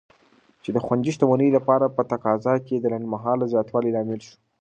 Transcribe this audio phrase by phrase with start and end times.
[0.63, 4.35] چې د خوندي شتمنیو لپاره په تقاضا کې د لنډمهاله زیاتوالي لامل شو.